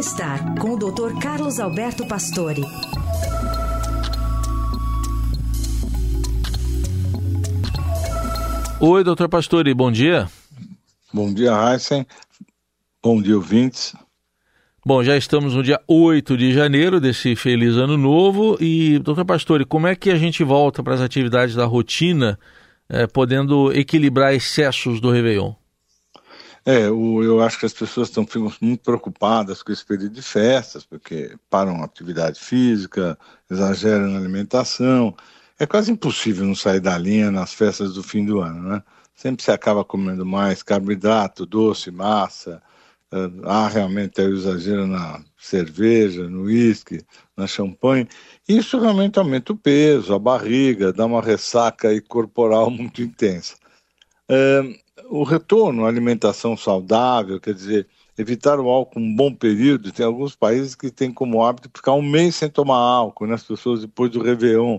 Bem-estar 0.00 0.54
com 0.58 0.70
o 0.70 0.76
Dr. 0.78 1.20
Carlos 1.20 1.60
Alberto 1.60 2.06
Pastore. 2.06 2.62
Oi, 8.80 9.04
doutor 9.04 9.28
Pastore, 9.28 9.74
bom 9.74 9.92
dia. 9.92 10.26
Bom 11.12 11.30
dia, 11.34 11.52
Heisen. 11.52 12.06
Bom 13.02 13.20
dia, 13.20 13.36
ouvintes. 13.36 13.94
Bom, 14.86 15.04
já 15.04 15.18
estamos 15.18 15.54
no 15.54 15.62
dia 15.62 15.78
8 15.86 16.34
de 16.34 16.54
janeiro 16.54 16.98
desse 16.98 17.36
feliz 17.36 17.76
ano 17.76 17.98
novo. 17.98 18.56
E, 18.58 18.98
doutor 19.00 19.26
Pastore, 19.26 19.66
como 19.66 19.86
é 19.86 19.94
que 19.94 20.08
a 20.08 20.16
gente 20.16 20.42
volta 20.42 20.82
para 20.82 20.94
as 20.94 21.02
atividades 21.02 21.54
da 21.54 21.66
rotina, 21.66 22.38
eh, 22.88 23.06
podendo 23.06 23.70
equilibrar 23.70 24.32
excessos 24.32 24.98
do 24.98 25.10
Réveillon? 25.10 25.59
É, 26.64 26.90
o, 26.90 27.22
eu 27.22 27.40
acho 27.40 27.58
que 27.58 27.66
as 27.66 27.72
pessoas 27.72 28.08
estão 28.08 28.26
muito 28.60 28.82
preocupadas 28.82 29.62
com 29.62 29.72
esse 29.72 29.84
período 29.84 30.14
de 30.14 30.22
festas, 30.22 30.84
porque 30.84 31.36
param 31.48 31.82
a 31.82 31.84
atividade 31.86 32.38
física, 32.38 33.18
exageram 33.50 34.08
na 34.08 34.18
alimentação. 34.18 35.14
É 35.58 35.66
quase 35.66 35.90
impossível 35.92 36.46
não 36.46 36.54
sair 36.54 36.80
da 36.80 36.96
linha 36.98 37.30
nas 37.30 37.54
festas 37.54 37.94
do 37.94 38.02
fim 38.02 38.24
do 38.24 38.40
ano, 38.40 38.68
né? 38.68 38.82
Sempre 39.14 39.42
se 39.42 39.50
acaba 39.50 39.84
comendo 39.84 40.24
mais 40.24 40.62
carboidrato, 40.62 41.46
doce, 41.46 41.90
massa. 41.90 42.62
Uh, 43.12 43.46
há 43.48 43.68
realmente 43.68 44.20
o 44.20 44.34
exagero 44.34 44.86
na 44.86 45.22
cerveja, 45.36 46.28
no 46.28 46.44
uísque, 46.44 47.04
na 47.36 47.46
champanhe. 47.46 48.06
Isso 48.48 48.78
realmente 48.78 49.18
aumenta 49.18 49.52
o 49.52 49.56
peso, 49.56 50.14
a 50.14 50.18
barriga, 50.18 50.92
dá 50.92 51.06
uma 51.06 51.20
ressaca 51.20 51.88
corporal 52.02 52.70
muito 52.70 53.02
intensa. 53.02 53.56
O 55.10 55.24
retorno 55.24 55.84
à 55.84 55.88
alimentação 55.88 56.56
saudável, 56.56 57.40
quer 57.40 57.52
dizer, 57.52 57.88
evitar 58.16 58.60
o 58.60 58.68
álcool 58.68 59.00
um 59.00 59.14
bom 59.14 59.34
período. 59.34 59.90
Tem 59.90 60.06
alguns 60.06 60.36
países 60.36 60.76
que 60.76 60.90
têm 60.90 61.12
como 61.12 61.44
hábito 61.44 61.68
ficar 61.74 61.94
um 61.94 62.02
mês 62.02 62.36
sem 62.36 62.48
tomar 62.48 62.76
álcool, 62.76 63.26
né, 63.26 63.34
as 63.34 63.42
pessoas 63.42 63.80
depois 63.80 64.10
do 64.12 64.22
Réveillon. 64.22 64.78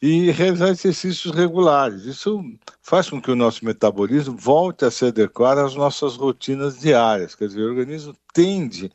E 0.00 0.30
realizar 0.30 0.68
exercícios 0.68 1.34
regulares. 1.34 2.04
Isso 2.04 2.40
faz 2.82 3.10
com 3.10 3.20
que 3.20 3.30
o 3.30 3.36
nosso 3.36 3.64
metabolismo 3.64 4.36
volte 4.36 4.84
a 4.84 4.90
se 4.90 5.06
adequar 5.06 5.58
às 5.58 5.74
nossas 5.74 6.16
rotinas 6.16 6.78
diárias. 6.78 7.34
Quer 7.34 7.48
dizer, 7.48 7.62
o 7.62 7.68
organismo 7.70 8.14
tende 8.32 8.92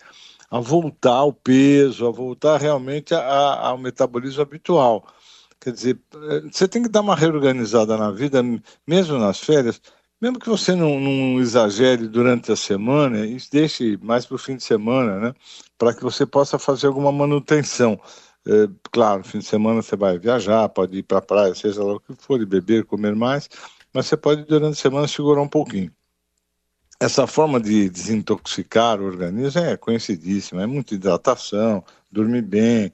a 0.50 0.60
voltar 0.60 1.16
ao 1.16 1.34
peso, 1.34 2.08
a 2.08 2.12
voltar 2.12 2.62
realmente 2.62 3.14
a, 3.16 3.20
a, 3.20 3.68
ao 3.70 3.78
metabolismo 3.78 4.44
habitual. 4.44 5.06
Quer 5.60 5.74
dizer, 5.74 6.00
eh, 6.14 6.42
você 6.52 6.68
tem 6.68 6.84
que 6.84 6.90
dar 6.90 7.02
uma 7.02 7.16
reorganizada 7.16 7.98
na 7.98 8.12
vida, 8.12 8.44
mesmo 8.86 9.18
nas 9.18 9.40
férias, 9.40 9.82
mesmo 10.22 10.40
que 10.40 10.48
você 10.48 10.76
não, 10.76 11.00
não, 11.00 11.40
exagere 11.40 12.08
durante 12.08 12.52
a 12.52 12.56
semana, 12.56 13.18
deixe 13.52 13.98
mais 14.02 14.26
para 14.26 14.36
o 14.36 14.38
fim 14.38 14.56
de 14.56 14.64
semana, 14.64 15.20
né? 15.20 15.34
Para 15.78 15.94
que 15.94 16.04
você 16.04 16.26
possa 16.26 16.60
fazer 16.60 16.88
alguma 16.88 17.12
manutenção. 17.12 18.00
É, 18.48 18.68
claro, 18.92 19.20
no 19.20 19.24
fim 19.24 19.40
de 19.40 19.46
semana 19.46 19.82
você 19.82 19.96
vai 19.96 20.20
viajar, 20.20 20.70
pode 20.70 20.98
ir 20.98 21.04
para 21.04 21.18
a 21.18 21.22
praia, 21.22 21.56
seja 21.56 21.84
lá 21.84 21.96
o 21.96 22.00
que 22.00 22.14
for, 22.20 22.40
e 22.40 22.46
beber, 22.46 22.86
comer 22.86 23.16
mais, 23.16 23.50
mas 23.94 24.06
você 24.06 24.16
pode 24.16 24.44
durante 24.46 24.74
a 24.74 24.82
semana 24.82 25.08
segurar 25.08 25.42
um 25.42 25.48
pouquinho. 25.48 25.92
Essa 27.00 27.26
forma 27.26 27.60
de 27.60 27.90
desintoxicar 27.90 29.02
o 29.02 29.06
organismo 29.06 29.60
é 29.60 29.76
conhecidíssima, 29.76 30.62
é 30.62 30.66
muita 30.68 30.94
hidratação, 30.94 31.84
dormir 32.12 32.44
bem, 32.44 32.92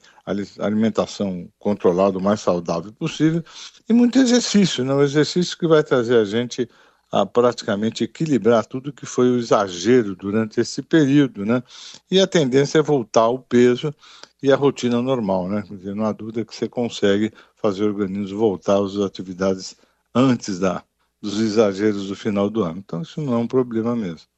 alimentação 0.58 1.46
controlada 1.58 2.16
o 2.16 2.22
mais 2.22 2.40
saudável 2.40 2.90
possível 2.90 3.44
e 3.86 3.92
muito 3.92 4.18
exercício, 4.18 4.82
né? 4.82 4.94
o 4.94 5.02
exercício 5.02 5.58
que 5.58 5.66
vai 5.66 5.82
trazer 5.82 6.16
a 6.16 6.24
gente 6.24 6.66
a 7.10 7.24
praticamente 7.24 8.04
equilibrar 8.04 8.64
tudo 8.66 8.92
que 8.92 9.06
foi 9.06 9.30
o 9.30 9.38
exagero 9.38 10.14
durante 10.14 10.60
esse 10.60 10.82
período, 10.82 11.44
né? 11.44 11.62
E 12.10 12.20
a 12.20 12.26
tendência 12.26 12.78
é 12.78 12.82
voltar 12.82 13.22
ao 13.22 13.38
peso 13.38 13.94
e 14.42 14.52
a 14.52 14.56
rotina 14.56 15.00
normal, 15.00 15.48
né? 15.48 15.62
Quer 15.66 15.76
dizer, 15.76 15.94
não 15.94 16.04
há 16.04 16.12
dúvida 16.12 16.44
que 16.44 16.54
você 16.54 16.68
consegue 16.68 17.32
fazer 17.56 17.84
o 17.84 17.88
organismo 17.88 18.38
voltar 18.38 18.78
às 18.82 18.96
atividades 18.96 19.76
antes 20.14 20.58
da, 20.58 20.82
dos 21.20 21.40
exageros 21.40 22.08
do 22.08 22.16
final 22.16 22.48
do 22.50 22.62
ano. 22.62 22.78
Então 22.78 23.02
isso 23.02 23.20
não 23.20 23.34
é 23.34 23.36
um 23.38 23.48
problema 23.48 23.96
mesmo. 23.96 24.28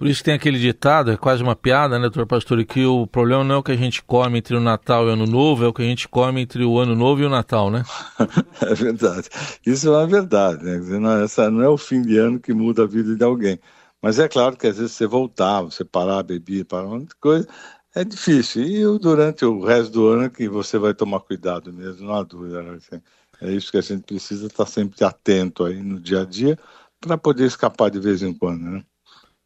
Por 0.00 0.06
isso 0.06 0.24
tem 0.24 0.32
aquele 0.32 0.58
ditado, 0.58 1.10
é 1.10 1.16
quase 1.18 1.42
uma 1.42 1.54
piada, 1.54 1.98
né, 1.98 2.04
doutor 2.04 2.26
Pastor, 2.26 2.64
que 2.64 2.86
o 2.86 3.06
problema 3.06 3.44
não 3.44 3.56
é 3.56 3.58
o 3.58 3.62
que 3.62 3.72
a 3.72 3.76
gente 3.76 4.02
come 4.02 4.38
entre 4.38 4.56
o 4.56 4.60
Natal 4.60 5.04
e 5.04 5.10
o 5.10 5.12
Ano 5.12 5.26
Novo, 5.26 5.62
é 5.62 5.68
o 5.68 5.74
que 5.74 5.82
a 5.82 5.84
gente 5.84 6.08
come 6.08 6.40
entre 6.40 6.64
o 6.64 6.78
Ano 6.78 6.94
Novo 6.94 7.20
e 7.20 7.26
o 7.26 7.28
Natal, 7.28 7.70
né? 7.70 7.84
é 8.66 8.74
verdade. 8.74 9.28
Isso 9.66 9.88
é 9.88 9.90
uma 9.90 10.06
verdade, 10.06 10.64
né? 10.64 10.78
Não, 10.98 11.22
essa 11.22 11.50
não 11.50 11.60
é 11.60 11.68
o 11.68 11.76
fim 11.76 12.00
de 12.00 12.16
ano 12.16 12.40
que 12.40 12.54
muda 12.54 12.84
a 12.84 12.86
vida 12.86 13.14
de 13.14 13.22
alguém. 13.22 13.60
Mas 14.00 14.18
é 14.18 14.26
claro 14.26 14.56
que 14.56 14.68
às 14.68 14.78
vezes 14.78 14.92
você 14.92 15.06
voltar, 15.06 15.60
você 15.60 15.84
parar 15.84 16.20
a 16.20 16.22
bebida, 16.22 16.64
parar 16.64 16.86
um 16.86 17.00
monte 17.00 17.08
de 17.08 17.16
coisa, 17.16 17.46
é 17.94 18.02
difícil. 18.02 18.62
E 18.62 18.98
durante 18.98 19.44
o 19.44 19.62
resto 19.62 19.92
do 19.92 20.08
ano 20.08 20.30
que 20.30 20.48
você 20.48 20.78
vai 20.78 20.94
tomar 20.94 21.20
cuidado 21.20 21.74
mesmo, 21.74 22.06
não 22.06 22.14
há 22.14 22.22
dúvida. 22.22 22.62
Né? 22.62 22.78
Assim, 22.78 23.02
é 23.42 23.52
isso 23.52 23.70
que 23.70 23.76
a 23.76 23.82
gente 23.82 24.04
precisa 24.04 24.46
estar 24.46 24.64
sempre 24.64 25.04
atento 25.04 25.62
aí 25.62 25.82
no 25.82 26.00
dia 26.00 26.22
a 26.22 26.24
dia 26.24 26.58
para 26.98 27.18
poder 27.18 27.44
escapar 27.44 27.90
de 27.90 28.00
vez 28.00 28.22
em 28.22 28.32
quando, 28.32 28.62
né? 28.62 28.82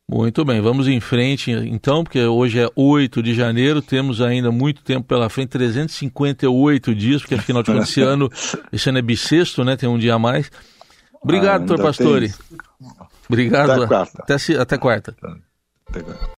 Muito 0.06 0.44
bem, 0.44 0.60
vamos 0.60 0.86
em 0.86 1.00
frente 1.00 1.50
então, 1.50 2.04
porque 2.04 2.22
hoje 2.22 2.60
é 2.60 2.68
8 2.76 3.22
de 3.22 3.34
janeiro, 3.34 3.80
temos 3.80 4.20
ainda 4.20 4.52
muito 4.52 4.82
tempo 4.82 5.06
pela 5.06 5.30
frente, 5.30 5.48
358 5.48 6.94
dias, 6.94 7.22
porque 7.22 7.34
afinal 7.34 7.62
de 7.62 7.72
contas 7.72 7.88
esse 7.88 8.02
ano, 8.04 8.30
esse 8.70 8.88
ano 8.88 8.98
é 8.98 9.02
bissexto, 9.02 9.64
né? 9.64 9.76
Tem 9.76 9.88
um 9.88 9.98
dia 9.98 10.14
a 10.14 10.18
mais. 10.18 10.50
Obrigado, 11.22 11.62
ah, 11.62 11.66
doutor 11.66 11.82
Pastore. 11.82 12.34
Obrigado. 13.26 13.70
Até 13.70 13.86
quarta. 13.86 14.22
Até, 14.22 14.34
até 14.60 14.78
quarta. 14.78 15.16
Até 15.88 16.00
quarta. 16.00 16.28